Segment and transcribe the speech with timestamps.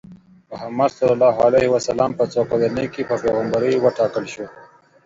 [0.51, 0.99] محمد ص
[2.19, 4.45] په څو کلنۍ کې په پیغمبرۍ وټاکل شو؟